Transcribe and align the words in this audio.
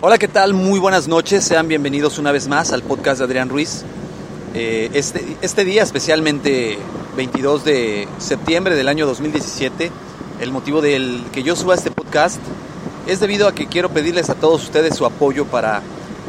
Hola, 0.00 0.16
¿qué 0.16 0.28
tal? 0.28 0.54
Muy 0.54 0.78
buenas 0.78 1.08
noches. 1.08 1.42
Sean 1.42 1.66
bienvenidos 1.66 2.18
una 2.18 2.30
vez 2.30 2.46
más 2.46 2.72
al 2.72 2.84
podcast 2.84 3.18
de 3.18 3.24
Adrián 3.24 3.48
Ruiz. 3.48 3.82
Eh, 4.54 4.90
este, 4.94 5.36
este 5.42 5.64
día, 5.64 5.82
especialmente 5.82 6.78
22 7.16 7.64
de 7.64 8.06
septiembre 8.18 8.76
del 8.76 8.86
año 8.86 9.06
2017, 9.06 9.90
el 10.40 10.52
motivo 10.52 10.80
del 10.82 11.24
que 11.32 11.42
yo 11.42 11.56
suba 11.56 11.74
este 11.74 11.90
podcast 11.90 12.38
es 13.08 13.18
debido 13.18 13.48
a 13.48 13.52
que 13.56 13.66
quiero 13.66 13.88
pedirles 13.88 14.30
a 14.30 14.36
todos 14.36 14.62
ustedes 14.62 14.94
su 14.94 15.04
apoyo 15.04 15.46
para 15.46 15.82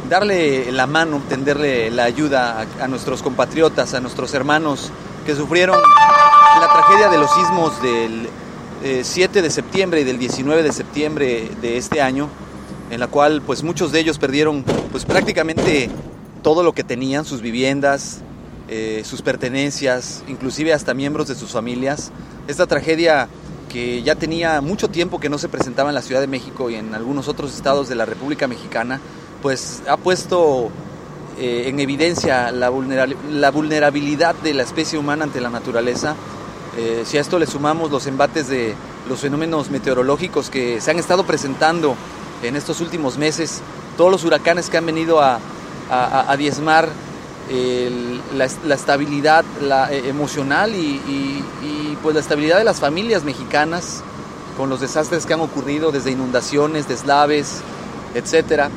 darle 0.08 0.72
la 0.72 0.88
mano, 0.88 1.22
tenderle 1.28 1.92
la 1.92 2.02
ayuda 2.02 2.66
a, 2.80 2.88
nuestros 2.88 3.22
compatriotas, 3.22 3.94
a 3.94 4.00
nuestros 4.00 4.34
hermanos 4.34 4.90
que 5.24 5.36
sufrieron 5.36 5.78
la 6.60 6.68
tragedia 6.72 7.08
de 7.08 7.18
los 7.18 7.32
sismos 7.32 7.80
del 7.80 8.28
eh, 8.82 9.02
7 9.04 9.42
de 9.42 9.50
septiembre 9.50 10.00
y 10.00 10.04
del 10.04 10.18
19 10.18 10.64
de 10.64 10.72
septiembre 10.72 11.52
de 11.62 11.76
este 11.76 12.02
año 12.02 12.28
en 12.90 13.00
la 13.00 13.06
cual 13.06 13.42
pues 13.42 13.62
muchos 13.62 13.92
de 13.92 14.00
ellos 14.00 14.18
perdieron 14.18 14.64
pues 14.90 15.04
prácticamente 15.04 15.90
todo 16.42 16.62
lo 16.62 16.72
que 16.72 16.84
tenían, 16.84 17.24
sus 17.24 17.40
viviendas, 17.40 18.20
eh, 18.68 19.02
sus 19.04 19.22
pertenencias, 19.22 20.22
inclusive 20.28 20.72
hasta 20.72 20.94
miembros 20.94 21.28
de 21.28 21.34
sus 21.34 21.50
familias. 21.50 22.12
Esta 22.48 22.66
tragedia 22.66 23.28
que 23.70 24.02
ya 24.02 24.16
tenía 24.16 24.60
mucho 24.60 24.88
tiempo 24.88 25.20
que 25.20 25.28
no 25.28 25.38
se 25.38 25.48
presentaba 25.48 25.90
en 25.90 25.94
la 25.94 26.02
Ciudad 26.02 26.20
de 26.20 26.26
México 26.26 26.70
y 26.70 26.74
en 26.74 26.94
algunos 26.94 27.28
otros 27.28 27.54
estados 27.54 27.88
de 27.88 27.94
la 27.94 28.04
República 28.04 28.48
Mexicana, 28.48 29.00
pues 29.42 29.82
ha 29.88 29.96
puesto 29.96 30.70
eh, 31.38 31.64
en 31.68 31.78
evidencia 31.78 32.50
la, 32.50 32.70
la, 33.30 33.50
vulnerabilidad 33.50 34.34
de 34.34 34.54
la 34.54 34.64
especie 34.64 34.98
humana 34.98 35.24
ante 35.24 35.40
la 35.40 35.50
naturaleza. 35.50 36.16
Eh, 36.76 37.02
si 37.04 37.18
a 37.18 37.20
esto 37.20 37.38
le 37.38 37.46
sumamos 37.46 37.90
los 37.90 38.06
embates 38.06 38.48
de 38.48 38.74
los 39.08 39.20
fenómenos 39.20 39.70
meteorológicos 39.70 40.50
que 40.50 40.80
se 40.80 40.90
han 40.90 40.98
estado 40.98 41.24
presentando 41.24 41.96
en 42.42 42.56
estos 42.56 42.80
últimos 42.80 43.18
meses, 43.18 43.60
todos 43.96 44.10
los 44.10 44.24
huracanes 44.24 44.70
que 44.70 44.78
han 44.78 44.86
venido 44.86 45.20
a, 45.20 45.38
a, 45.90 46.36
diezmar 46.36 46.88
la, 48.34 48.48
la, 48.64 48.74
estabilidad 48.74 49.44
la, 49.60 49.92
eh, 49.92 50.08
emocional 50.08 50.74
y, 50.74 51.44
pues 52.02 52.14
la 52.14 52.20
estabilidad 52.20 52.56
de 52.56 52.64
las 52.64 52.80
familias 52.80 53.24
mexicanas 53.24 54.02
con 54.56 54.70
los 54.70 54.80
desastres 54.80 55.26
que 55.26 55.34
han 55.34 55.40
ocurrido 55.40 55.92
desde 55.92 56.10
inundaciones, 56.10 56.88
deslaves, 56.88 57.60
etcétera, 58.14 58.70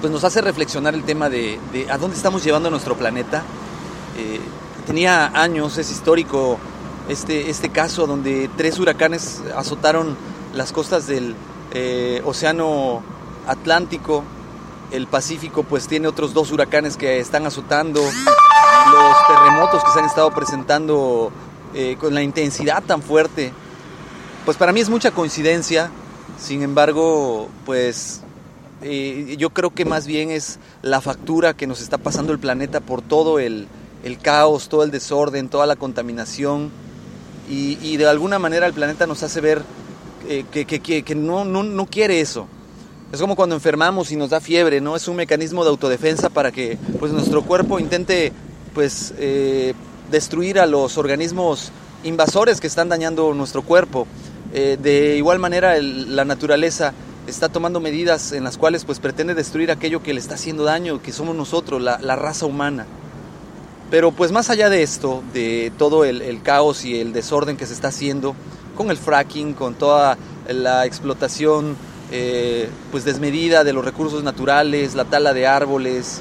pues 0.00 0.12
nos 0.12 0.24
hace 0.24 0.40
reflexionar 0.40 0.94
el 0.94 1.04
tema 1.04 1.28
de, 1.28 1.60
de 1.72 1.90
a 1.90 1.98
dónde 1.98 2.16
estamos 2.16 2.42
llevando 2.42 2.70
nuestro 2.70 2.96
planeta. 2.96 3.42
Eh, 4.16 4.40
tenía 4.86 5.26
años, 5.34 5.76
es 5.76 5.90
histórico 5.90 6.58
este, 7.08 7.50
este 7.50 7.68
caso 7.68 8.06
donde 8.06 8.48
tres 8.56 8.78
huracanes 8.78 9.42
azotaron 9.54 10.16
las 10.54 10.72
costas 10.72 11.06
del, 11.06 11.34
eh, 11.74 12.22
Océano 12.24 13.02
Atlántico, 13.48 14.22
el 14.92 15.08
Pacífico 15.08 15.64
pues 15.64 15.88
tiene 15.88 16.06
otros 16.06 16.32
dos 16.32 16.52
huracanes 16.52 16.96
que 16.96 17.18
están 17.18 17.46
azotando, 17.46 18.00
los 18.00 19.26
terremotos 19.26 19.82
que 19.82 19.90
se 19.90 19.98
han 19.98 20.04
estado 20.04 20.30
presentando 20.30 21.32
eh, 21.74 21.96
con 21.98 22.14
la 22.14 22.22
intensidad 22.22 22.82
tan 22.84 23.02
fuerte, 23.02 23.52
pues 24.44 24.56
para 24.56 24.72
mí 24.72 24.80
es 24.80 24.88
mucha 24.88 25.10
coincidencia, 25.10 25.90
sin 26.38 26.62
embargo 26.62 27.48
pues 27.66 28.20
eh, 28.82 29.34
yo 29.36 29.50
creo 29.50 29.74
que 29.74 29.84
más 29.84 30.06
bien 30.06 30.30
es 30.30 30.60
la 30.82 31.00
factura 31.00 31.54
que 31.54 31.66
nos 31.66 31.80
está 31.80 31.98
pasando 31.98 32.32
el 32.32 32.38
planeta 32.38 32.78
por 32.78 33.02
todo 33.02 33.40
el, 33.40 33.66
caos, 34.22 34.68
todo 34.68 34.84
el 34.84 34.92
desorden, 34.92 35.48
toda 35.48 35.66
la 35.66 35.74
contaminación 35.74 36.70
y 37.48 37.98
de 37.98 38.06
alguna 38.06 38.38
manera 38.38 38.66
el 38.66 38.72
planeta 38.72 39.06
nos 39.06 39.22
hace 39.22 39.40
ver 39.42 39.62
eh, 40.28 40.44
que, 40.50 41.14
no, 41.14 41.86
quiere 41.86 42.20
eso. 42.20 42.46
Es 43.12 43.20
como 43.20 43.36
cuando 43.36 43.54
enfermamos 43.54 44.10
y 44.10 44.16
nos 44.16 44.30
da 44.30 44.40
fiebre, 44.40 44.80
¿no? 44.80 44.96
Es 44.96 45.06
un 45.06 45.16
mecanismo 45.16 45.62
de 45.62 45.70
autodefensa 45.70 46.30
para 46.30 46.50
que 46.50 46.78
pues, 46.98 47.12
nuestro 47.12 47.42
cuerpo 47.42 47.78
intente 47.78 48.32
pues, 48.74 49.14
eh, 49.18 49.74
destruir 50.10 50.58
a 50.58 50.66
los 50.66 50.98
organismos 50.98 51.70
invasores 52.02 52.60
que 52.60 52.66
están 52.66 52.88
dañando 52.88 53.32
nuestro 53.34 53.62
cuerpo. 53.62 54.06
Eh, 54.52 54.78
de 54.80 55.16
igual 55.16 55.38
manera, 55.38 55.76
la 55.80 56.24
naturaleza 56.24 56.92
está 57.26 57.48
tomando 57.48 57.80
medidas 57.80 58.32
en 58.32 58.44
las 58.44 58.58
cuales 58.58 58.84
pues, 58.84 58.98
pretende 58.98 59.34
destruir 59.34 59.70
aquello 59.70 60.02
que 60.02 60.12
le 60.12 60.20
está 60.20 60.34
haciendo 60.34 60.64
daño, 60.64 61.00
que 61.00 61.12
somos 61.12 61.36
nosotros, 61.36 61.80
la, 61.80 62.16
raza 62.16 62.46
humana. 62.46 62.86
Pero 63.90 64.10
pues 64.12 64.32
más 64.32 64.50
allá 64.50 64.70
de 64.70 64.82
esto, 64.82 65.22
de 65.32 65.70
todo 65.78 66.04
el 66.04 66.42
caos 66.42 66.84
y 66.84 66.98
el 67.00 67.12
desorden 67.12 67.56
que 67.56 67.66
se 67.66 67.74
está 67.74 67.88
haciendo, 67.88 68.34
con 68.74 68.90
el 68.90 68.96
fracking, 68.96 69.54
con 69.54 69.74
toda 69.74 70.18
la 70.48 70.84
explotación 70.86 71.76
eh, 72.10 72.68
pues 72.90 73.04
desmedida 73.04 73.64
de 73.64 73.72
los 73.72 73.84
recursos 73.84 74.22
naturales, 74.22 74.94
la 74.94 75.04
tala 75.04 75.32
de 75.32 75.46
árboles, 75.46 76.20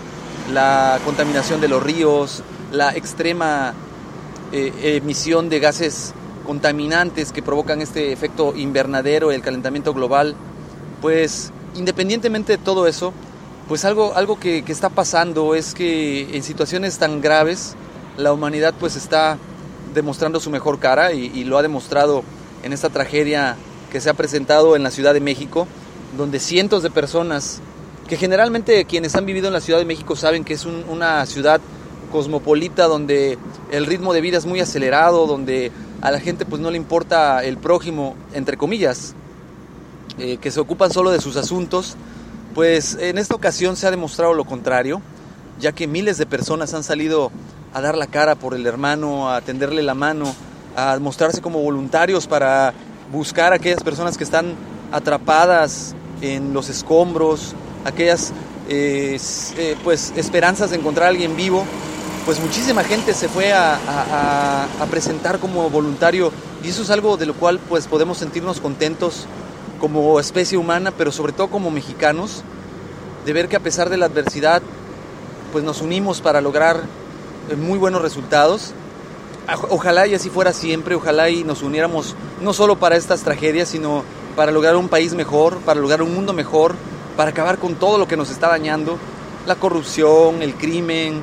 la 0.51 0.99
contaminación 1.05 1.61
de 1.61 1.67
los 1.67 1.83
ríos, 1.83 2.41
la 2.71 2.95
extrema 2.95 3.73
eh, 4.51 4.71
emisión 4.97 5.49
de 5.49 5.59
gases 5.59 6.13
contaminantes 6.47 7.31
que 7.31 7.43
provocan 7.43 7.81
este 7.81 8.11
efecto 8.11 8.55
invernadero, 8.55 9.31
el 9.31 9.41
calentamiento 9.41 9.93
global, 9.93 10.35
pues 11.01 11.51
independientemente 11.75 12.53
de 12.53 12.57
todo 12.57 12.87
eso, 12.87 13.13
pues 13.67 13.85
algo, 13.85 14.13
algo 14.15 14.39
que, 14.39 14.63
está 14.67 14.89
pasando 14.89 15.53
es 15.53 15.73
que 15.73 16.35
en 16.35 16.43
situaciones 16.43 16.97
tan 16.97 17.21
graves 17.21 17.75
la 18.17 18.33
humanidad 18.33 18.73
pues 18.79 18.95
está 18.95 19.37
demostrando 19.93 20.39
su 20.39 20.49
mejor 20.49 20.79
cara 20.79 21.13
y 21.13 21.43
lo 21.43 21.57
ha 21.57 21.61
demostrado 21.61 22.23
en 22.63 22.73
esta 22.73 22.89
tragedia 22.89 23.55
que 23.91 24.01
se 24.01 24.09
ha 24.09 24.13
presentado 24.13 24.75
en 24.75 24.83
la 24.83 24.91
Ciudad 24.91 25.13
de 25.13 25.19
México, 25.19 25.67
donde 26.17 26.39
cientos 26.39 26.83
de 26.83 26.89
personas, 26.89 27.61
que 28.07 28.17
generalmente 28.17 28.85
quienes 28.85 29.15
han 29.15 29.25
vivido 29.25 29.47
en 29.47 29.53
la 29.53 29.61
Ciudad 29.61 29.79
de 29.79 29.85
México 29.85 30.15
saben 30.15 30.43
que 30.43 30.53
es 30.53 30.65
un, 30.65 30.83
una 30.89 31.25
ciudad 31.25 31.61
cosmopolita, 32.11 32.85
donde 32.85 33.37
el 33.71 33.85
ritmo 33.85 34.13
de 34.13 34.21
vida 34.21 34.37
es 34.37 34.45
muy 34.45 34.59
acelerado, 34.59 35.27
donde 35.27 35.71
a 36.01 36.11
la 36.11 36.19
gente 36.19 36.45
pues 36.45 36.61
no 36.61 36.71
le 36.71 36.77
importa 36.77 37.43
el 37.43 37.57
prójimo, 37.57 38.15
entre 38.33 38.57
comillas, 38.57 39.15
eh, 40.19 40.37
que 40.37 40.51
se 40.51 40.59
ocupan 40.59 40.91
solo 40.91 41.11
de 41.11 41.19
sus 41.19 41.37
asuntos, 41.37 41.95
pues 42.53 42.97
en 42.99 43.17
esta 43.17 43.35
ocasión 43.35 43.75
se 43.75 43.87
ha 43.87 43.91
demostrado 43.91 44.33
lo 44.33 44.45
contrario, 44.45 45.01
ya 45.59 45.71
que 45.71 45.87
miles 45.87 46.17
de 46.17 46.25
personas 46.25 46.73
han 46.73 46.83
salido 46.83 47.31
a 47.73 47.81
dar 47.81 47.97
la 47.97 48.07
cara 48.07 48.35
por 48.35 48.53
el 48.53 48.67
hermano, 48.67 49.31
a 49.31 49.41
tenderle 49.41 49.81
la 49.81 49.95
mano, 49.95 50.35
a 50.75 50.97
mostrarse 50.99 51.41
como 51.41 51.59
voluntarios 51.59 52.27
para 52.27 52.73
buscar 53.11 53.53
a 53.53 53.57
aquellas 53.57 53.83
personas 53.83 54.17
que 54.17 54.23
están 54.23 54.55
atrapadas 54.91 55.95
en 56.21 56.53
los 56.53 56.69
escombros, 56.69 57.53
aquellas 57.85 58.31
eh, 58.69 59.19
eh, 59.57 59.75
pues 59.83 60.13
esperanzas 60.15 60.69
de 60.71 60.77
encontrar 60.77 61.07
a 61.07 61.09
alguien 61.09 61.35
vivo, 61.35 61.65
pues 62.25 62.39
muchísima 62.39 62.83
gente 62.83 63.13
se 63.13 63.27
fue 63.27 63.51
a, 63.51 63.75
a, 63.75 64.67
a, 64.79 64.85
presentar 64.85 65.39
como 65.39 65.69
voluntario 65.69 66.31
y 66.63 66.69
eso 66.69 66.83
es 66.83 66.89
algo 66.89 67.17
de 67.17 67.25
lo 67.25 67.33
cual 67.33 67.59
pues 67.67 67.87
podemos 67.87 68.17
sentirnos 68.17 68.61
contentos 68.61 69.25
como 69.81 70.19
especie 70.19 70.57
humana, 70.57 70.91
pero 70.97 71.11
sobre 71.11 71.33
todo 71.33 71.49
como 71.49 71.69
mexicanos, 71.69 72.43
de 73.25 73.33
ver 73.33 73.49
que 73.49 73.57
a 73.57 73.59
pesar 73.59 73.89
de 73.89 73.97
la 73.97 74.05
adversidad 74.05 74.61
pues 75.51 75.63
nos 75.63 75.81
unimos 75.81 76.21
para 76.21 76.39
lograr 76.39 76.81
eh, 77.49 77.55
muy 77.55 77.77
buenos 77.77 78.01
resultados 78.01 78.73
ojalá 79.69 80.07
y 80.07 80.15
así 80.15 80.29
fuera 80.29 80.53
siempre, 80.53 80.95
ojalá 80.95 81.29
y 81.29 81.43
nos 81.43 81.61
uniéramos 81.61 82.15
no 82.41 82.53
solo 82.53 82.77
para 82.77 82.95
estas 82.95 83.23
tragedias, 83.23 83.69
sino 83.69 84.03
para 84.35 84.51
lograr 84.51 84.75
un 84.75 84.89
país 84.89 85.13
mejor, 85.13 85.57
para 85.59 85.79
lograr 85.79 86.01
un 86.01 86.13
mundo 86.13 86.33
mejor, 86.33 86.75
para 87.17 87.31
acabar 87.31 87.57
con 87.57 87.75
todo 87.75 87.97
lo 87.97 88.07
que 88.07 88.17
nos 88.17 88.29
está 88.29 88.47
dañando, 88.47 88.97
la 89.45 89.55
corrupción, 89.55 90.41
el 90.41 90.55
crimen 90.55 91.21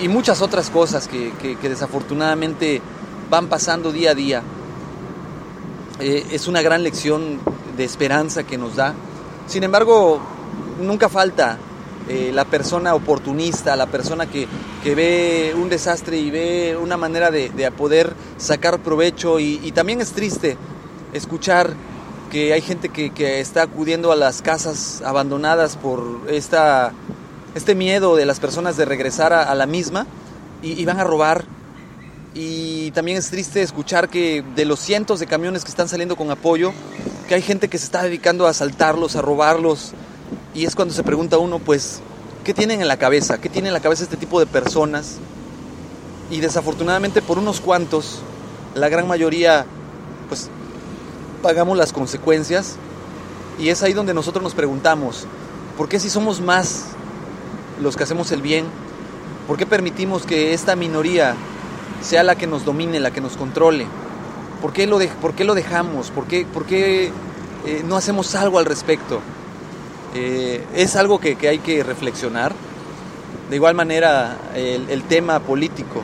y, 0.00 0.08
muchas 0.08 0.42
otras 0.42 0.70
cosas 0.70 1.08
que, 1.08 1.56
desafortunadamente 1.62 2.82
van 3.30 3.48
pasando 3.48 3.92
día 3.92 4.10
a 4.10 4.14
día. 4.14 4.42
Eh, 6.00 6.26
es 6.30 6.46
una 6.46 6.62
gran 6.62 6.82
lección 6.82 7.40
de 7.76 7.84
esperanza 7.84 8.44
que 8.44 8.58
nos 8.58 8.76
da. 8.76 8.94
Sin 9.46 9.64
embargo, 9.64 10.20
nunca 10.80 11.08
falta 11.08 11.58
eh, 12.08 12.30
la 12.32 12.44
persona 12.44 12.94
oportunista, 12.94 13.76
la 13.76 13.86
persona 13.86 14.26
que, 14.26 14.48
que, 14.82 14.94
ve 14.94 15.54
un 15.54 15.68
desastre 15.68 16.16
y 16.18 16.30
ve 16.30 16.78
una 16.80 16.96
manera 16.96 17.30
de, 17.30 17.50
de 17.50 17.70
poder 17.70 18.14
sacar 18.38 18.78
provecho 18.80 19.38
y, 19.40 19.72
también 19.72 20.00
es 20.00 20.12
triste 20.12 20.56
escuchar 21.12 21.74
que 22.30 22.52
hay 22.52 22.62
gente 22.62 22.88
que, 22.88 23.10
que 23.10 23.40
está 23.40 23.62
acudiendo 23.62 24.10
a 24.10 24.16
las 24.16 24.42
casas 24.42 25.02
abandonadas 25.02 25.76
por 25.76 26.22
esta, 26.28 26.92
este 27.54 27.74
miedo 27.74 28.16
de 28.16 28.26
las 28.26 28.40
personas 28.40 28.76
de 28.76 28.84
regresar 28.84 29.32
a, 29.32 29.42
a 29.42 29.54
la 29.54 29.66
misma 29.66 30.06
y, 30.62 30.80
y 30.80 30.84
van 30.84 31.00
a 31.00 31.04
robar. 31.04 31.44
Y 32.34 32.90
también 32.92 33.18
es 33.18 33.30
triste 33.30 33.62
escuchar 33.62 34.08
que 34.08 34.44
de 34.54 34.64
los 34.64 34.80
cientos 34.80 35.20
de 35.20 35.26
camiones 35.26 35.64
que 35.64 35.70
están 35.70 35.88
saliendo 35.88 36.16
con 36.16 36.30
apoyo, 36.30 36.72
que 37.28 37.34
hay 37.34 37.42
gente 37.42 37.68
que 37.68 37.78
se 37.78 37.84
está 37.84 38.02
dedicando 38.02 38.46
a 38.46 38.50
asaltarlos, 38.50 39.16
a 39.16 39.22
robarlos. 39.22 39.92
Y 40.54 40.64
es 40.64 40.74
cuando 40.74 40.94
se 40.94 41.02
pregunta 41.02 41.38
uno, 41.38 41.58
pues, 41.58 42.00
¿qué 42.44 42.54
tienen 42.54 42.80
en 42.80 42.88
la 42.88 42.96
cabeza? 42.96 43.38
¿Qué 43.38 43.48
tiene 43.48 43.68
en 43.68 43.74
la 43.74 43.80
cabeza 43.80 44.02
este 44.02 44.16
tipo 44.16 44.40
de 44.40 44.46
personas? 44.46 45.18
Y 46.30 46.40
desafortunadamente 46.40 47.22
por 47.22 47.38
unos 47.38 47.60
cuantos, 47.60 48.20
la 48.74 48.88
gran 48.88 49.06
mayoría, 49.06 49.66
pues, 50.28 50.48
pagamos 51.42 51.76
las 51.76 51.92
consecuencias. 51.92 52.76
Y 53.58 53.68
es 53.68 53.82
ahí 53.82 53.92
donde 53.92 54.14
nosotros 54.14 54.42
nos 54.42 54.54
preguntamos, 54.54 55.26
¿por 55.76 55.88
qué 55.88 56.00
si 56.00 56.08
somos 56.08 56.40
más 56.40 56.86
los 57.80 57.96
que 57.96 58.04
hacemos 58.04 58.32
el 58.32 58.40
bien? 58.40 58.66
¿Por 59.46 59.56
qué 59.56 59.66
permitimos 59.66 60.24
que 60.24 60.54
esta 60.54 60.76
minoría 60.76 61.34
sea 62.02 62.22
la 62.22 62.36
que 62.36 62.46
nos 62.46 62.64
domine, 62.64 63.00
la 63.00 63.10
que 63.10 63.20
nos 63.20 63.36
controle? 63.36 63.86
¿Por 64.62 64.72
qué 64.72 64.86
lo, 64.86 64.98
por 65.20 65.34
qué 65.34 65.44
lo 65.44 65.54
dejamos? 65.54 66.10
¿Por 66.10 66.26
qué, 66.26 66.46
por 66.46 66.66
qué 66.66 67.10
eh, 67.66 67.82
no 67.86 67.96
hacemos 67.96 68.34
algo 68.34 68.58
al 68.58 68.64
respecto? 68.64 69.20
Eh, 70.14 70.64
es 70.74 70.96
algo 70.96 71.18
que, 71.18 71.36
que, 71.36 71.48
hay 71.48 71.58
que 71.58 71.82
reflexionar. 71.82 72.52
De 73.50 73.56
igual 73.56 73.74
manera, 73.74 74.36
el, 74.54 75.02
tema 75.04 75.40
político, 75.40 76.02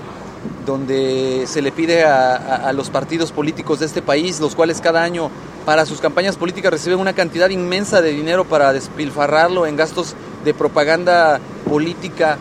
donde 0.65 1.45
se 1.47 1.61
le 1.61 1.73
pide 1.73 2.05
a, 2.05 2.73
los 2.73 2.89
partidos 2.89 3.33
políticos 3.33 3.81
de 3.81 3.87
este 3.87 4.01
país, 4.01 4.41
los 4.41 4.55
cuales 4.55 4.81
cada 4.81 5.03
año 5.03 5.31
para 5.67 5.85
sus 5.85 6.01
campañas 6.01 6.37
políticas 6.37 6.73
reciben 6.73 7.01
una 7.01 7.12
cantidad 7.12 7.51
inmensa 7.51 8.01
de 8.01 8.12
dinero 8.12 8.47
para 8.47 8.73
despilfarrarlo 8.73 9.67
en 9.67 9.77
gastos 9.77 10.15
de 10.43 10.55
propaganda 10.55 11.39
política 11.69 12.39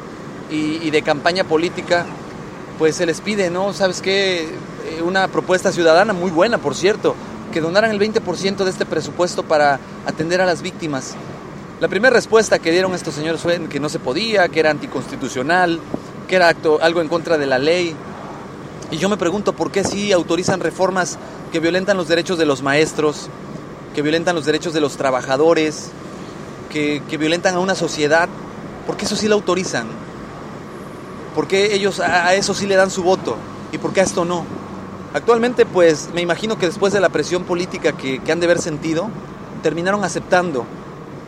y, 0.49 0.77
y 0.85 0.89
de 0.89 1.01
campaña 1.01 1.43
política, 1.43 2.05
pues 2.79 2.95
se 2.95 3.05
les 3.05 3.19
pide, 3.19 3.49
¿no? 3.49 3.73
¿Sabes 3.73 4.01
qué? 4.01 4.47
Una 5.05 5.27
propuesta 5.27 5.73
ciudadana 5.73 6.13
muy 6.13 6.31
buena, 6.31 6.59
por 6.59 6.75
cierto, 6.75 7.15
que 7.51 7.59
donaran 7.59 7.91
el 7.91 7.99
20% 7.99 8.63
de 8.63 8.69
este 8.69 8.85
presupuesto 8.85 9.43
para 9.43 9.79
atender 10.05 10.39
a 10.39 10.45
las 10.45 10.61
víctimas. 10.61 11.15
La 11.83 11.89
primera 11.89 12.15
respuesta 12.15 12.59
que 12.59 12.71
dieron 12.71 12.93
estos 12.93 13.13
señores 13.13 13.41
fue 13.41 13.59
que 13.67 13.77
no 13.77 13.89
se 13.89 13.99
podía, 13.99 14.47
que 14.47 14.61
era 14.61 14.69
anticonstitucional, 14.69 15.81
que 16.29 16.37
era 16.37 16.55
algo 16.79 17.01
en 17.01 17.09
contra 17.09 17.37
de 17.37 17.45
la 17.45 17.59
ley. 17.59 17.93
Y 18.89 18.95
yo 18.95 19.09
me 19.09 19.17
pregunto 19.17 19.51
por 19.51 19.69
qué 19.69 19.83
sí 19.83 20.13
autorizan 20.13 20.61
reformas 20.61 21.17
que 21.51 21.59
violentan 21.59 21.97
los 21.97 22.07
derechos 22.07 22.37
de 22.37 22.45
los 22.45 22.61
maestros, 22.61 23.27
que 23.93 24.01
violentan 24.01 24.33
los 24.33 24.45
derechos 24.45 24.73
de 24.73 24.79
los 24.79 24.95
trabajadores, 24.95 25.89
que, 26.69 27.01
violentan 27.19 27.55
a 27.55 27.59
una 27.59 27.75
sociedad. 27.75 28.29
¿Por 28.87 28.95
qué 28.95 29.03
eso 29.03 29.17
sí 29.17 29.27
lo 29.27 29.35
autorizan? 29.35 29.87
¿Por 31.35 31.49
qué 31.49 31.75
ellos 31.75 31.99
a, 31.99 32.27
a 32.27 32.33
eso 32.33 32.53
sí 32.53 32.65
le 32.65 32.77
dan 32.77 32.91
su 32.91 33.03
voto? 33.03 33.35
¿Y 33.73 33.77
por 33.77 33.91
qué 33.91 33.99
a 33.99 34.03
esto 34.05 34.23
no? 34.23 34.45
Actualmente, 35.13 35.65
pues 35.65 36.11
me 36.13 36.21
imagino 36.21 36.57
que 36.57 36.67
después 36.67 36.93
de 36.93 37.01
la 37.01 37.09
presión 37.09 37.43
política 37.43 37.91
que, 37.91 38.19
que 38.19 38.31
han 38.31 38.39
de 38.39 38.45
haber 38.45 38.61
sentido, 38.61 39.09
terminaron 39.61 40.05
aceptando 40.05 40.65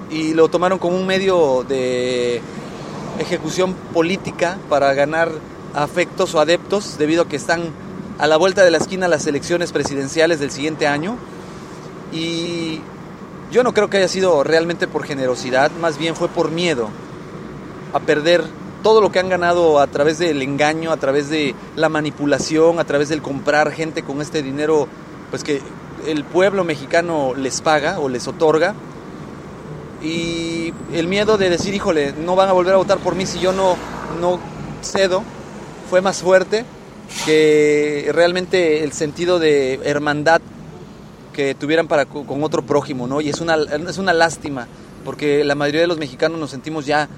y 0.10 0.34
lo 0.34 0.48
tomaron 0.50 0.80
como 0.80 0.98
un 0.98 1.08
medio 1.08 1.66
de 1.68 2.42
ejecución 3.20 3.74
política 3.94 4.58
para 4.70 4.94
ganar 4.94 5.32
afectos 5.74 6.36
o 6.36 6.40
adeptos 6.40 6.98
debido 6.98 7.24
a 7.24 7.28
que 7.28 7.36
están 7.36 7.64
a 8.18 8.28
la 8.28 8.38
vuelta 8.38 8.64
de 8.64 8.72
la 8.72 8.78
esquina 8.78 9.08
las 9.08 9.28
elecciones 9.28 9.72
presidenciales 9.72 10.40
del 10.40 10.52
siguiente 10.52 10.88
año. 10.88 11.18
Y 12.14 12.82
yo 13.52 13.64
no 13.64 13.74
creo 13.74 13.90
que 13.90 13.98
haya 13.98 14.08
sido 14.08 14.44
realmente 14.44 14.88
por 14.88 15.04
generosidad, 15.06 15.72
más 15.82 15.98
bien 15.98 16.16
fue 16.16 16.28
por 16.28 16.52
miedo 16.52 16.90
a 17.94 18.00
perder 18.00 18.44
todo 18.84 19.02
lo 19.02 19.12
que 19.12 19.20
han 19.20 19.30
ganado 19.30 19.80
a 19.80 19.88
través 19.88 20.20
del 20.20 20.42
engaño, 20.42 20.92
a 20.92 20.98
través 20.98 21.30
de 21.30 21.56
la 21.76 21.90
manipulación, 21.90 22.80
a 22.80 22.84
través 22.84 23.10
del 23.10 23.22
comprar 23.22 23.72
gente 23.72 24.04
con 24.04 24.22
este 24.22 24.44
dinero 24.44 24.88
pues 25.32 25.44
que 25.44 25.62
el 26.06 26.24
pueblo 26.24 26.64
mexicano 26.64 27.34
les 27.36 27.62
paga 27.62 28.00
o 28.00 28.10
les 28.10 28.28
otorga 28.28 28.76
y 30.02 30.74
el 30.94 31.08
miedo 31.08 31.38
de 31.38 31.50
decir, 31.50 31.74
híjole, 31.74 32.14
no 32.14 32.36
van 32.36 32.50
a 32.50 32.54
volver 32.54 32.74
a 32.74 32.78
votar 32.78 33.00
por 33.00 33.16
mí 33.16 33.26
si 33.26 33.40
yo 33.40 33.52
no, 33.52 33.76
no 34.20 34.40
cedo, 34.82 35.24
fue 35.90 36.02
más 36.02 36.22
fuerte 36.22 36.66
que 37.26 38.10
realmente 38.14 38.84
el 38.84 38.92
sentido 38.92 39.40
de 39.40 39.80
hermandad 39.84 40.42
que 41.34 41.54
tuvieran 41.54 41.88
para, 41.88 42.06
con 42.06 42.44
otro 42.44 42.66
prójimo, 42.66 43.08
¿no? 43.08 43.22
Y 43.22 43.30
es 43.30 43.42
una, 43.42 43.56
es 43.56 43.98
una 43.98 44.14
lástima, 44.14 44.68
porque 45.04 45.44
la 45.44 45.56
mayoría 45.56 45.82
de 45.82 45.88
los 45.88 45.98
mexicanos 45.98 46.40
nos 46.40 46.50
sentimos 46.50 46.86
ya 46.86 47.10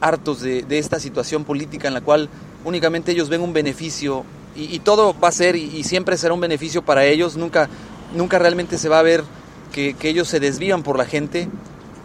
hartos 0.00 0.40
de, 0.40 0.62
de 0.62 0.78
esta 0.78 1.00
situación 1.00 1.44
política 1.44 1.88
en 1.88 1.94
la 1.94 2.00
cual 2.00 2.28
únicamente 2.64 3.12
ellos 3.12 3.28
ven 3.28 3.40
un 3.40 3.52
beneficio 3.52 4.24
y, 4.54 4.74
y 4.74 4.78
todo 4.78 5.18
va 5.18 5.28
a 5.28 5.32
ser 5.32 5.56
y, 5.56 5.64
y, 5.64 5.84
siempre 5.84 6.16
será 6.16 6.34
un 6.34 6.40
beneficio 6.40 6.82
para 6.82 7.04
ellos, 7.04 7.36
nunca, 7.36 7.68
nunca 8.14 8.38
realmente 8.38 8.78
se 8.78 8.88
va 8.88 8.98
a 8.98 9.02
ver 9.02 9.24
que, 9.72 9.94
que 9.94 10.08
ellos 10.08 10.28
se 10.28 10.40
desvían 10.40 10.82
por 10.82 10.96
la 10.96 11.04
gente, 11.04 11.48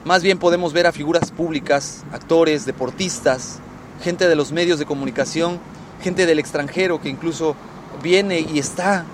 más 0.05 0.23
bien 0.23 0.39
podemos 0.39 0.73
ver 0.73 0.87
a 0.87 0.91
figuras 0.91 1.31
públicas, 1.31 2.03
actores, 2.11 2.65
deportistas, 2.65 3.59
gente 4.01 4.27
de 4.27 4.35
los 4.35 4.51
medios 4.51 4.79
de 4.79 4.85
comunicación, 4.85 5.59
gente 6.01 6.25
del 6.25 6.39
extranjero 6.39 7.01
que 7.01 7.09
incluso 7.09 7.55
viene 8.01 8.39
y 8.39 8.59
está 8.59 9.05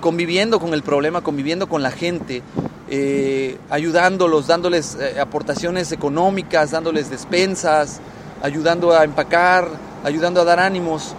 conviviendo 0.00 0.58
con 0.58 0.72
el 0.72 0.82
problema, 0.82 1.20
conviviendo 1.20 1.68
con 1.68 1.82
la 1.82 1.90
gente, 1.90 2.42
eh, 2.88 3.58
ayudándolos, 3.68 4.46
dándoles 4.46 4.96
eh, 4.98 5.20
aportaciones 5.20 5.92
económicas, 5.92 6.70
dándoles 6.70 7.10
despensas, 7.10 8.00
ayudando 8.42 8.92
a 8.92 9.04
empacar, 9.04 9.68
ayudando 10.04 10.40
a 10.40 10.44
dar 10.44 10.58
ánimos. 10.58 11.14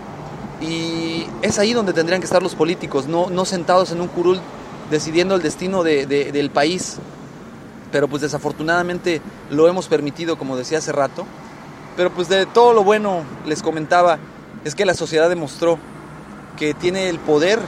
Y 0.59 1.25
es 1.41 1.59
ahí 1.59 1.73
donde 1.73 1.94
tendrían 1.94 2.21
que 2.21 2.25
estar 2.25 2.41
los 2.41 2.56
políticos, 2.56 3.07
no, 3.07 3.29
no 3.29 3.45
sentados 3.45 3.91
en 3.91 4.01
un 4.01 4.07
curul 4.07 4.39
decidiendo 4.89 5.35
el 5.35 5.41
destino 5.41 5.83
de, 5.83 6.06
de, 6.06 6.31
del 6.31 6.50
país, 6.50 6.97
pero 7.91 8.07
pues 8.07 8.21
desafortunadamente 8.21 9.21
lo 9.49 9.67
hemos 9.67 9.88
permitido, 9.88 10.38
como 10.38 10.57
decía 10.57 10.77
hace 10.77 10.91
rato. 10.91 11.25
Pero 11.97 12.11
pues 12.11 12.29
de 12.29 12.45
todo 12.45 12.73
lo 12.73 12.83
bueno 12.83 13.23
les 13.45 13.61
comentaba, 13.61 14.17
es 14.63 14.75
que 14.75 14.85
la 14.85 14.93
sociedad 14.93 15.29
demostró 15.29 15.77
que 16.57 16.73
tiene 16.73 17.09
el 17.09 17.19
poder 17.19 17.59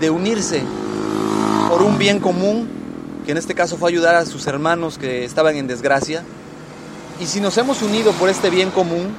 de 0.00 0.10
unirse 0.10 0.62
por 1.68 1.82
un 1.82 1.98
bien 1.98 2.20
común, 2.20 2.68
que 3.24 3.32
en 3.32 3.38
este 3.38 3.54
caso 3.54 3.76
fue 3.76 3.90
ayudar 3.90 4.14
a 4.14 4.24
sus 4.26 4.46
hermanos 4.46 4.98
que 4.98 5.24
estaban 5.24 5.56
en 5.56 5.66
desgracia. 5.66 6.22
Y 7.20 7.26
si 7.26 7.40
nos 7.40 7.56
hemos 7.58 7.82
unido 7.82 8.12
por 8.12 8.28
este 8.28 8.50
bien 8.50 8.70
común, 8.70 9.14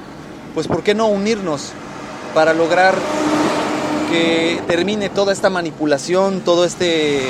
pues 0.54 0.66
¿por 0.68 0.82
qué 0.82 0.94
no 0.94 1.06
unirnos 1.06 1.72
para 2.34 2.52
lograr 2.52 2.94
que 4.10 4.60
termine 4.66 5.08
toda 5.08 5.32
esta 5.32 5.50
manipulación, 5.50 6.40
todo 6.40 6.64
este 6.64 7.22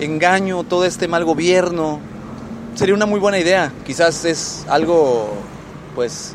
engaño, 0.00 0.64
todo 0.64 0.84
este 0.84 1.08
mal 1.08 1.24
gobierno, 1.24 2.00
sería 2.76 2.94
una 2.94 3.06
muy 3.06 3.18
buena 3.18 3.38
idea. 3.38 3.72
Quizás 3.84 4.24
es 4.24 4.64
algo, 4.68 5.34
pues, 5.94 6.34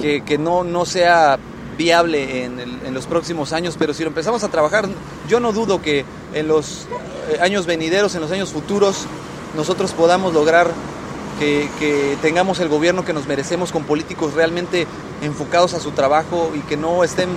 que, 0.00 0.38
no, 0.38 0.62
no 0.62 0.86
sea 0.86 1.38
viable 1.76 2.44
en, 2.44 2.60
en, 2.60 2.94
los 2.94 3.06
próximos 3.06 3.52
años, 3.52 3.76
pero 3.78 3.94
si 3.94 4.02
lo 4.02 4.08
empezamos 4.08 4.44
a 4.44 4.48
trabajar, 4.48 4.88
yo 5.28 5.40
no 5.40 5.52
dudo 5.52 5.82
que 5.82 6.04
en 6.34 6.46
los 6.46 6.86
eh, 7.30 7.38
años 7.40 7.66
venideros, 7.66 8.14
en 8.14 8.20
los 8.20 8.30
años 8.30 8.52
futuros, 8.52 9.06
nosotros 9.56 9.92
podamos 9.92 10.32
lograr 10.34 10.70
que, 11.38 11.68
que, 11.78 12.18
tengamos 12.20 12.60
el 12.60 12.68
gobierno 12.68 13.04
que 13.04 13.14
nos 13.14 13.26
merecemos 13.26 13.72
con 13.72 13.84
políticos 13.84 14.34
realmente 14.34 14.86
enfocados 15.22 15.72
a 15.74 15.80
su 15.80 15.92
trabajo 15.92 16.52
y 16.54 16.60
que 16.60 16.76
no 16.76 17.02
estén 17.02 17.30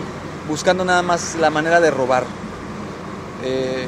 buscando 0.50 0.84
nada 0.84 1.02
más 1.02 1.36
la 1.40 1.50
manera 1.50 1.80
de 1.80 1.90
robar. 1.90 2.26
Eh, 3.44 3.88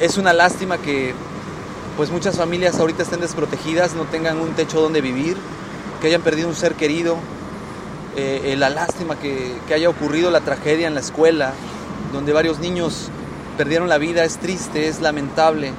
es 0.00 0.16
una 0.16 0.32
lástima 0.32 0.78
que 0.78 1.14
pues 1.96 2.10
muchas 2.10 2.36
familias 2.36 2.78
ahorita 2.78 3.02
estén 3.02 3.20
desprotegidas, 3.20 3.94
no 3.94 4.04
tengan 4.04 4.40
un 4.40 4.50
techo 4.50 4.80
donde 4.80 5.00
vivir, 5.00 5.36
que 6.00 6.06
hayan 6.08 6.22
perdido 6.22 6.48
un 6.48 6.54
ser 6.54 6.74
querido, 6.74 7.16
eh, 8.16 8.54
la 8.58 8.70
lástima 8.70 9.16
que, 9.16 9.56
que, 9.66 9.74
haya 9.74 9.88
ocurrido 9.88 10.30
la 10.30 10.40
tragedia 10.40 10.86
en 10.86 10.94
la 10.94 11.00
escuela, 11.00 11.52
donde 12.12 12.32
varios 12.32 12.58
niños 12.58 13.08
perdieron 13.56 13.88
la 13.88 13.98
vida, 13.98 14.24
es 14.24 14.38
triste, 14.38 14.88
es 14.88 15.00
lamentable, 15.00 15.72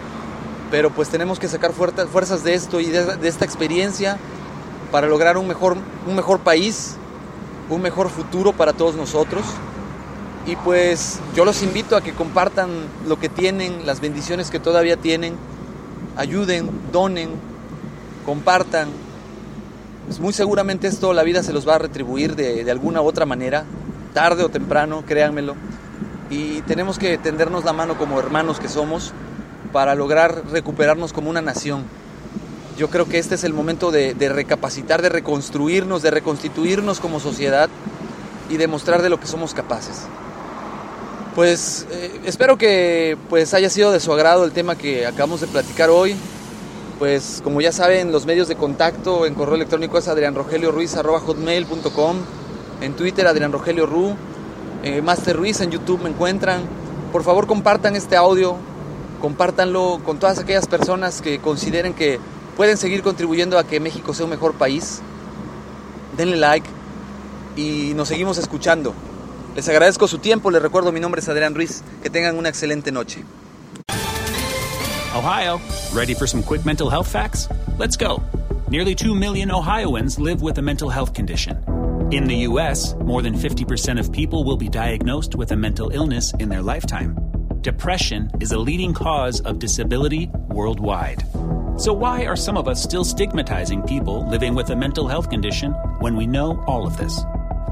pero 0.71 0.89
pues 0.89 1.09
tenemos 1.09 1.39
que 1.39 1.47
sacar 1.47 1.73
fuerzas 1.73 2.43
de 2.43 2.53
esto 2.53 2.79
y 2.79 2.85
de, 2.85 3.17
de 3.17 3.27
esta 3.27 3.45
experiencia 3.45 4.17
para 4.91 5.07
lograr 5.07 5.37
un 5.37 5.47
mejor, 5.47 5.77
un 6.07 6.15
mejor 6.15 6.39
país, 6.39 6.95
un 7.69 7.81
mejor 7.81 8.09
futuro 8.09 8.53
para 8.53 8.73
todos 8.73 8.95
nosotros. 8.95 9.43
Y 10.45 10.55
pues 10.57 11.19
yo 11.35 11.45
los 11.45 11.63
invito 11.63 11.95
a 11.95 12.01
que 12.01 12.13
compartan 12.13 12.69
lo 13.07 13.17
que 13.19 13.29
tienen, 13.29 13.85
las 13.85 14.01
bendiciones 14.01 14.51
que 14.51 14.59
todavía 14.59 14.97
tienen, 14.97 15.37
ayuden, 16.15 16.69
donen, 16.91 17.29
compartan. 18.25 18.89
Pues 20.07 20.19
muy 20.19 20.33
seguramente 20.33 20.87
esto 20.87 21.13
la 21.13 21.23
vida 21.23 21.43
se 21.43 21.53
los 21.53 21.67
va 21.67 21.75
a 21.75 21.79
retribuir 21.79 22.35
de, 22.35 22.63
de, 22.63 22.71
alguna 22.71 23.01
u 23.01 23.05
otra 23.05 23.25
manera, 23.25 23.65
tarde 24.13 24.43
o 24.43 24.49
temprano, 24.49 25.03
créanmelo. 25.05 25.55
Y 26.29 26.61
tenemos 26.61 26.97
que 26.97 27.17
tendernos 27.17 27.63
la 27.63 27.73
mano 27.73 27.97
como 27.97 28.19
hermanos 28.19 28.59
que 28.59 28.67
somos 28.67 29.13
para 29.71 29.95
lograr 29.95 30.43
recuperarnos 30.51 31.13
como 31.13 31.29
una 31.29 31.41
nación. 31.41 31.83
Yo 32.77 32.89
creo 32.89 33.07
que 33.07 33.19
este 33.19 33.35
es 33.35 33.43
el 33.43 33.53
momento 33.53 33.91
de, 33.91 34.13
de 34.13 34.29
recapacitar, 34.29 35.01
de 35.01 35.09
reconstruirnos, 35.09 36.01
de 36.01 36.11
reconstituirnos 36.11 36.99
como 36.99 37.19
sociedad 37.19 37.69
y 38.49 38.57
demostrar 38.57 39.01
de 39.01 39.09
lo 39.09 39.19
que 39.19 39.27
somos 39.27 39.53
capaces. 39.53 40.07
Pues 41.35 41.85
eh, 41.89 42.21
espero 42.25 42.59
que 42.59 43.17
pues 43.29 43.55
haya 43.55 43.69
sido 43.69 43.91
de 43.91 43.99
su 43.99 44.13
agrado 44.13 44.45
el 44.45 44.51
tema 44.51 44.75
que 44.75 45.07
acabamos 45.07 45.41
de 45.41 45.47
platicar 45.47 45.89
hoy. 45.89 46.15
Pues 46.99 47.41
como 47.43 47.59
ya 47.59 47.71
saben, 47.71 48.11
los 48.11 48.27
medios 48.27 48.47
de 48.47 48.55
contacto 48.55 49.25
en 49.25 49.33
correo 49.33 49.55
electrónico 49.55 49.97
es 49.97 50.07
adrianrogelioruiz.hotmail.com 50.07 52.17
En 52.81 52.93
Twitter, 52.93 53.25
Adrián 53.25 53.51
Rogelio 53.51 53.87
Ru. 53.87 54.13
Eh, 54.83 55.01
Master 55.01 55.35
Ruiz 55.35 55.59
en 55.61 55.71
YouTube 55.71 56.03
me 56.03 56.09
encuentran. 56.09 56.61
Por 57.11 57.23
favor 57.23 57.47
compartan 57.47 57.95
este 57.95 58.15
audio, 58.15 58.55
compártanlo 59.19 60.01
con 60.05 60.19
todas 60.19 60.37
aquellas 60.37 60.67
personas 60.67 61.19
que 61.21 61.39
consideren 61.39 61.95
que 61.95 62.19
pueden 62.55 62.77
seguir 62.77 63.01
contribuyendo 63.01 63.57
a 63.57 63.63
que 63.63 63.79
México 63.79 64.13
sea 64.13 64.25
un 64.25 64.31
mejor 64.31 64.53
país. 64.53 65.01
Denle 66.15 66.37
like 66.37 66.69
y 67.55 67.93
nos 67.95 68.09
seguimos 68.09 68.37
escuchando. 68.37 68.93
Les 69.55 69.69
agradezco 69.69 70.07
su 70.07 70.17
tiempo, 70.17 70.49
les 70.49 70.61
recuerdo 70.61 70.91
mi 70.91 70.99
nombre 70.99 71.21
es 71.21 71.29
Adrián 71.29 71.53
Ruiz. 71.53 71.83
Que 72.01 72.09
tengan 72.09 72.37
una 72.37 72.49
excelente 72.49 72.91
noche. 72.91 73.23
Ohio, 75.15 75.61
ready 75.93 76.15
for 76.15 76.27
some 76.27 76.41
quick 76.41 76.65
mental 76.65 76.89
health 76.89 77.07
facts? 77.07 77.47
Let's 77.77 77.95
go. 77.95 78.21
Nearly 78.69 78.95
2 78.95 79.13
million 79.13 79.51
Ohioans 79.51 80.17
live 80.17 80.41
with 80.41 80.57
a 80.57 80.61
mental 80.61 80.89
health 80.89 81.13
condition. 81.13 81.63
In 82.11 82.25
the 82.25 82.47
US, 82.47 82.95
more 82.95 83.21
than 83.21 83.35
50% 83.35 83.99
of 83.99 84.11
people 84.11 84.43
will 84.43 84.57
be 84.57 84.69
diagnosed 84.69 85.35
with 85.35 85.51
a 85.51 85.55
mental 85.55 85.91
illness 85.91 86.33
in 86.39 86.49
their 86.49 86.63
lifetime. 86.63 87.15
Depression 87.61 88.31
is 88.39 88.51
a 88.53 88.57
leading 88.57 88.93
cause 88.93 89.39
of 89.41 89.59
disability 89.59 90.31
worldwide. 90.49 91.23
So, 91.77 91.93
why 91.93 92.25
are 92.25 92.35
some 92.35 92.57
of 92.57 92.67
us 92.67 92.81
still 92.81 93.03
stigmatizing 93.03 93.83
people 93.83 94.27
living 94.29 94.55
with 94.55 94.71
a 94.71 94.75
mental 94.75 95.07
health 95.07 95.29
condition 95.29 95.73
when 95.99 96.15
we 96.15 96.25
know 96.25 96.63
all 96.65 96.87
of 96.87 96.97
this? 96.97 97.23